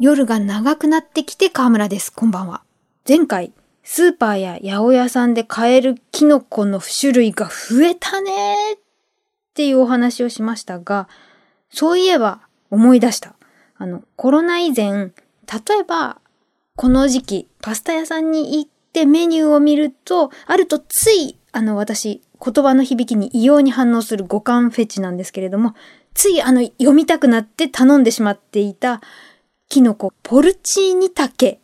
[0.00, 2.12] 夜が長くなってきて河村です。
[2.12, 2.62] こんばんは。
[3.08, 3.52] 前回、
[3.84, 8.76] スーパーや八百屋さんで買えるキノコの種類が増えたねっ
[9.54, 11.08] ていうお話をしましたが、
[11.70, 13.36] そういえば思い出した。
[13.76, 15.12] あの、コロナ以前、例
[15.80, 16.18] えば、
[16.74, 25.74] この時期、パスタ屋さんに行ってメニューを見ると、あるとつい、あの、私、言葉の響きに異様に反応する五感フェチなんですけれども、
[26.14, 29.00] ついあの、読みたくなって頼んでしまっていた、
[29.68, 31.60] キノコ、ポルチーニタケ。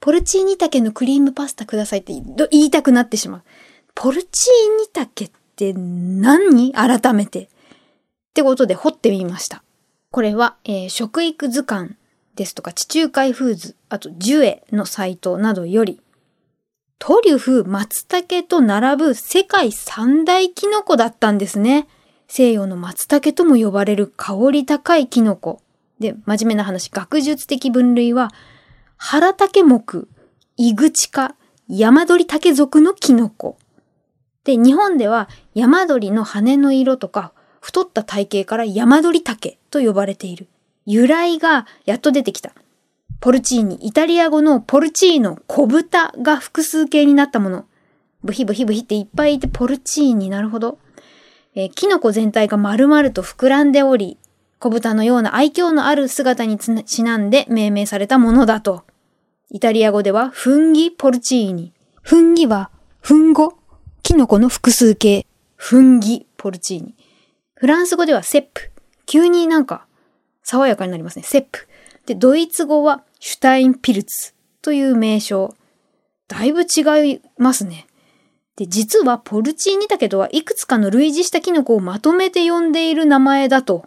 [0.00, 2.12] ポルチーニタケのクリームパスタくださいって
[2.50, 3.42] 言いたくなってしまう。
[3.94, 6.72] ポルチーニタケって何？
[6.72, 7.42] 改めて。
[7.42, 7.48] っ
[8.34, 9.62] てことで掘ってみました。
[10.10, 11.96] これは、えー、食育図鑑
[12.36, 16.00] ですとか地中海フーズ、あとジュエのサイトなどより、
[16.98, 21.88] トリュフ、松茸と並ぶ世界三大キノコだったんですね。
[22.28, 25.60] 西洋の松茸とも呼ばれる香り高いキノコ。
[26.00, 28.32] で、真面目な話、学術的分類は、
[28.96, 30.08] 腹竹目、
[30.56, 31.34] イグチ科、
[31.68, 33.58] 山鳥竹属のキノコ。
[34.44, 40.46] で、日本では山鳥の羽の色とか、太った体型から山鳥竹と呼ばれている。
[40.86, 42.52] 由来がやっと出てきた。
[43.20, 47.64] ポルチーニ、イタリア語のポルチーノ、小豚が複数形になったもの。
[48.22, 50.78] ブヒブヒブヒっていっぱいいてポルチーニ、なるほど。
[51.54, 54.18] えー、キノコ全体が丸々と膨らんでおり、
[54.66, 58.84] 小豚のような愛嬌のある姿にちなんで命名されたものだと。
[59.48, 61.72] イタリア語では、フンギポルチーニ。
[62.02, 63.54] フンギは、フンゴ。
[64.02, 65.24] キノコの複数形。
[65.54, 66.96] フンギポルチーニ。
[67.54, 68.72] フランス語ではセップ。
[69.06, 69.86] 急になんか、
[70.42, 71.22] 爽やかになりますね。
[71.22, 71.68] セップ。
[72.06, 75.54] で、ドイツ語は、シュタインピルツという名称。
[76.26, 77.86] だいぶ違いますね。
[78.56, 83.86] で、実はポルチーニタケとはいくつかの類似したキノコをまとめて呼んでいる名前だと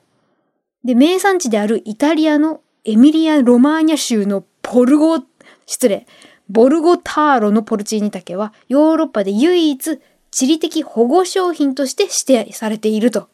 [0.84, 5.24] で、名産地であるイタリアのエミリア・ロマーニャ州のポルゴ、
[5.66, 6.08] 失礼、
[6.50, 10.00] ボルゴターロのポルチーニタケはヨーロッパで唯一
[10.32, 13.30] 地理的保護商品として指定されていると。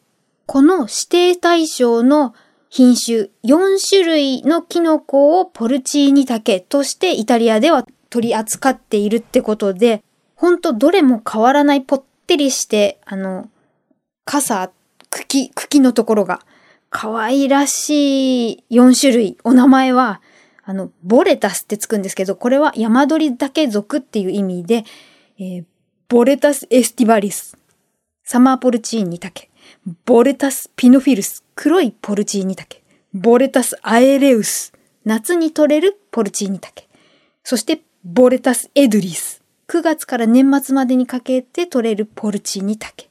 [0.46, 2.34] この指定対象の
[2.68, 10.02] 品種4種類のキノコをポルチーニタケとしてイタリアでは取り扱っているってことで、
[10.34, 13.48] ほんとどれも変わらないぽってりして、あの、
[14.24, 14.70] 傘、
[15.10, 16.40] 茎、茎のところが
[16.90, 19.38] 可愛らしい4種類。
[19.44, 20.20] お名前は、
[20.64, 24.84] あの、ボレタスってつくんですけど、これは山鳥だけ族っていう意味で、
[25.38, 25.64] えー、
[26.08, 27.56] ボレタスエスティバリス、
[28.24, 29.50] サマーポルチーニタケ、
[30.04, 32.82] ボレタスピノフィルス、黒いポルチーニタケ、
[33.12, 34.72] ボレタスアエレウス、
[35.04, 36.88] 夏に取れるポルチーニタケ、
[37.44, 43.08] そしてボレタスエドリス、9月から年末までにかけて取れるポルチーニタケ。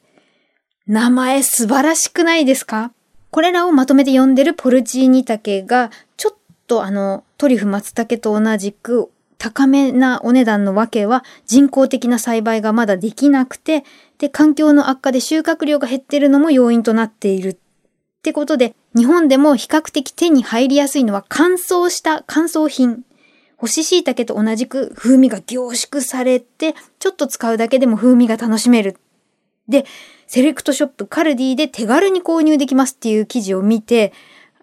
[0.87, 2.91] 名前素晴らしくないですか？
[3.35, 6.38] これらをまとめて読んでるポルチーニタケが、ちょっ
[6.68, 13.84] とあの、トリュフ松茸と同じく高めなお値段のわけは人工的な栽培がまだできなくて、
[14.19, 17.50] で、環境の悪化で収穫量が減ってるのも要因となっている。
[17.50, 17.57] っ
[18.23, 23.03] てことで、日本でも比較的手に入りやすいのは乾燥した乾燥品。
[23.57, 28.96] 干し椎茸と同じく風味が凝縮されて、ちょっと使うだけでも風味が楽しめる。
[29.67, 29.85] で、
[30.27, 34.13] セレクトショップカルディで手軽に購入できますっていう記事を見て、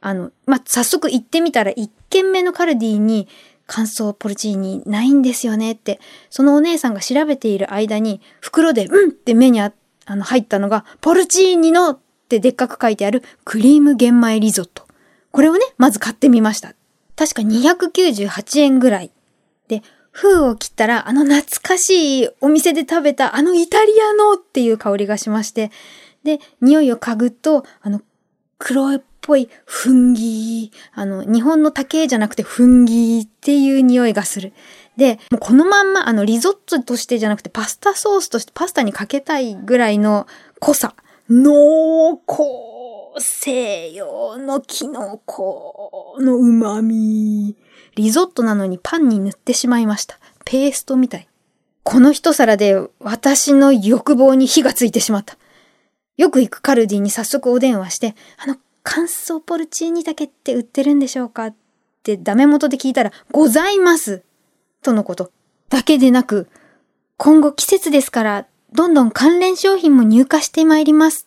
[0.00, 3.28] あの、まあ、早速行ってみたら1軒目のカルディに
[3.66, 9.72] 乾燥ポルチーニないんですよねって、そのお姉さんが調べている間に袋でうんって目にあ
[10.04, 11.98] あの入ったのがポルチーニのっ
[12.28, 14.86] てでっかく書いてあるクリーム玄米リゾット。
[15.30, 16.74] これをね、まず買ってみました。
[17.16, 19.10] 確か298円ぐらい。
[19.68, 25.70] で、封を切ったら、あの懐かしいお店で食べたあのイタリアのっていう香りがしまして、
[26.22, 28.00] で、匂いを嗅ぐと、あの、
[28.58, 34.52] 黒っぽいフンギー、あの、日本の竹じゃなくてフンギーっていう匂いがする。
[34.96, 40.26] で、もうこのまんま、あの、リゾットとしてじゃなくてパスタソースとしてパスタにかけたいぐらいの
[40.60, 40.94] 濃さ。
[41.28, 42.42] 濃厚
[43.18, 47.56] 西洋のキノコの旨味。
[47.94, 50.18] リゾットなのにパンに塗ってしまいました。
[50.44, 51.28] ペーストみたい。
[51.84, 55.36] この一皿で私の欲望に火がついてしまった。
[56.16, 61.46] よく行くカルディに早速お電話して、あの、乾燥ポルチーニだけって売ってるんでしょうか？
[61.46, 61.54] っ
[62.02, 64.22] てダメ元で聞いたら、ございます
[64.82, 65.30] とのこと。
[65.68, 66.48] だけでなく、
[67.16, 71.26] 今後季節ですから、どんどん関連商品も入荷してまいります。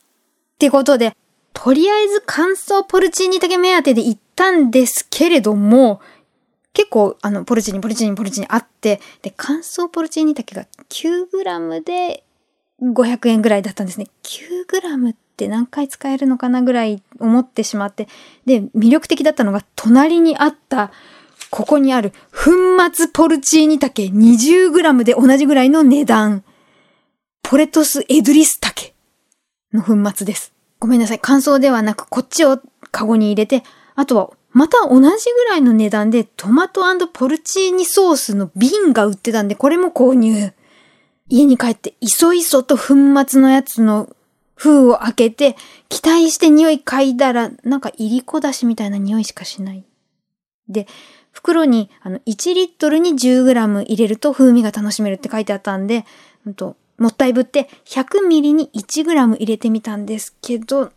[0.55, 1.15] ってことで、
[1.53, 6.01] とりあえず乾燥ポルチーニだけ目当てで行ったんですけれども、
[6.75, 12.23] 結構、あの、ポルチーニ、ポルチーニ、ポルチーニあって、で、乾燥ポルチーニだけが 9g で
[12.81, 14.07] 500円ぐらいだったんですね。
[14.23, 18.09] 9g って何回使えるのかなぐらい思ってしまって。
[18.45, 20.91] で、魅力的だったのが、隣にあった
[21.49, 22.51] ここにある粉
[22.93, 26.43] 末ポルチーニ竹 20g で同じぐらいの値段。
[27.41, 28.93] ポレトスエドリス竹
[29.71, 30.51] の粉末です。
[30.79, 31.19] ごめんなさい。
[31.21, 32.59] 乾燥ではなくこっちを
[32.91, 33.63] カゴに入れて、
[33.95, 40.53] あとはまた同じぐらいの値段でトマトポルチーニソースの瓶が売ってたんで、これも購入。
[41.27, 42.93] 家に帰っていそいそと粉
[43.27, 44.15] 末のやつの
[44.55, 45.57] 封を開けて、
[45.89, 49.83] 期待して匂い嗅いだら、なんかいりこだしみたいな匂いしかしない。
[50.69, 50.87] で、
[51.33, 56.05] 袋にあの1リットルに 10g 入れると風味が楽しめるって書いてあったんで、
[56.49, 60.93] んと、もったいぶって100ミリに 1g 入れてみたんですけど、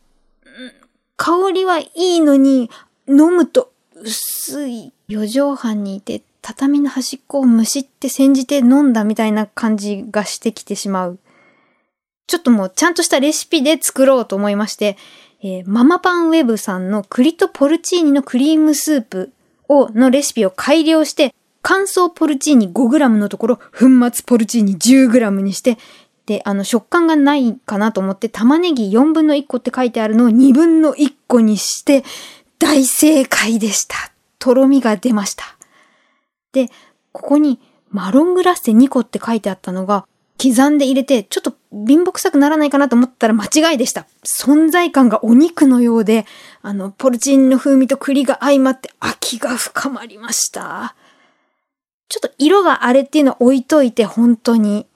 [1.16, 2.70] 香りはいいのに
[3.08, 4.92] 飲むと薄い。
[5.08, 11.18] 4畳半にいて畳の端っこをむしって煎じて飲んだみたいな感じがしてきてしまう。
[12.26, 14.98] ちょっともうちゃんとしたレシピで作ろうと思いまして、
[15.42, 19.32] えー、ママパンウェブさんの栗とポルチーニのクリームスープ
[19.68, 25.78] を、のレシピを改良して、乾燥ポルチーニ 5g のところ、粉末ポルチーニ 10g にして、
[26.26, 32.04] で、あの、食感がないかなと思って、玉ねぎ4分の1個って書いてあるのを2分の1個にして、
[32.58, 33.96] 大正解でした。
[34.38, 35.44] とろみが出ました。
[36.52, 36.68] で、
[37.12, 37.60] ここに
[37.90, 40.06] マロングラッセ2個って書いてあったのが、
[40.40, 44.06] 刻んで入れて、ちょっと貧乏臭くならないかなと思ったら間違いでした。
[44.24, 46.26] 存在感がお肉のようで、
[46.62, 50.94] あの、ポルチーニの風味と栗が相まって秋が深まりました。
[52.08, 54.86] ちょっと色があれっていうのを置いといて、本当に。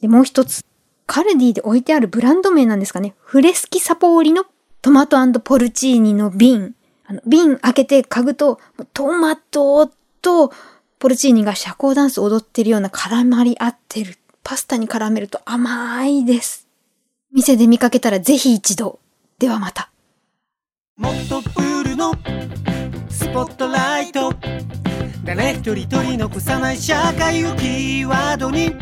[0.00, 0.64] で、もう一つ。
[1.06, 3.14] カルディで置いてあるブランド名なんですかね。
[3.20, 4.46] フレスキサポーリの
[4.80, 6.74] トマトポルチーニの瓶。
[7.12, 8.58] あの、瓶開けて嗅ぐと、
[8.94, 9.90] トマト
[10.22, 10.52] と
[10.98, 14.16] ポルチーニが社交ダンス踊ってるような絡まり合ってる。
[14.42, 16.66] パスタに絡めると甘いです。
[17.32, 18.98] 店で見かけたらぜひ一度。
[19.38, 19.90] ではまた。
[20.96, 22.14] もっとプールの
[23.10, 24.32] スポットライト
[25.24, 28.74] 誰一人取り残さない社会をキーワードに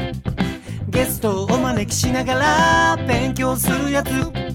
[0.88, 4.49] ゲストをお招きしながら勉強するやつ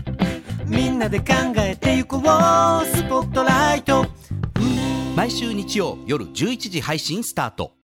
[0.67, 1.25] みんなで考
[1.57, 2.21] えてゆこう。
[2.21, 4.05] スポットライト。
[5.15, 7.75] 毎週日曜夜11時配信スタート。